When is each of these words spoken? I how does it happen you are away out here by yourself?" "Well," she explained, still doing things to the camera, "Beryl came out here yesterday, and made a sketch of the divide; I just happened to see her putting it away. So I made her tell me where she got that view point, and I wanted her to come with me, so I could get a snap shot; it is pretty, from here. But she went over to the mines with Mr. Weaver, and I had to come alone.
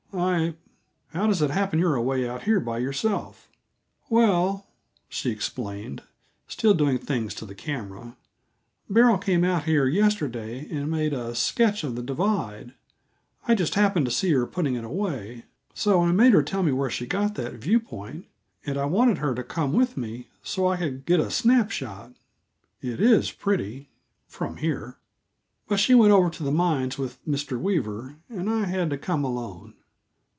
I 0.13 0.55
how 1.13 1.27
does 1.27 1.41
it 1.41 1.51
happen 1.51 1.79
you 1.79 1.87
are 1.87 1.95
away 1.95 2.27
out 2.27 2.43
here 2.43 2.59
by 2.59 2.79
yourself?" 2.79 3.47
"Well," 4.09 4.67
she 5.07 5.29
explained, 5.31 6.03
still 6.49 6.73
doing 6.73 6.97
things 6.97 7.33
to 7.35 7.45
the 7.45 7.55
camera, 7.55 8.17
"Beryl 8.89 9.17
came 9.17 9.45
out 9.45 9.63
here 9.63 9.87
yesterday, 9.87 10.67
and 10.69 10.91
made 10.91 11.13
a 11.13 11.33
sketch 11.33 11.85
of 11.85 11.95
the 11.95 12.03
divide; 12.03 12.73
I 13.47 13.55
just 13.55 13.75
happened 13.75 14.05
to 14.05 14.11
see 14.11 14.33
her 14.33 14.45
putting 14.45 14.75
it 14.75 14.83
away. 14.83 15.45
So 15.73 16.01
I 16.01 16.11
made 16.11 16.33
her 16.33 16.43
tell 16.43 16.61
me 16.61 16.73
where 16.73 16.89
she 16.89 17.07
got 17.07 17.35
that 17.35 17.53
view 17.53 17.79
point, 17.79 18.25
and 18.65 18.77
I 18.77 18.85
wanted 18.85 19.19
her 19.19 19.33
to 19.33 19.43
come 19.45 19.71
with 19.71 19.95
me, 19.95 20.27
so 20.43 20.67
I 20.67 20.75
could 20.75 21.05
get 21.05 21.21
a 21.21 21.31
snap 21.31 21.71
shot; 21.71 22.11
it 22.81 22.99
is 22.99 23.31
pretty, 23.31 23.87
from 24.27 24.57
here. 24.57 24.97
But 25.69 25.79
she 25.79 25.95
went 25.95 26.11
over 26.11 26.29
to 26.31 26.43
the 26.43 26.51
mines 26.51 26.97
with 26.97 27.25
Mr. 27.25 27.57
Weaver, 27.57 28.17
and 28.27 28.49
I 28.49 28.65
had 28.65 28.89
to 28.89 28.97
come 28.97 29.23
alone. 29.23 29.75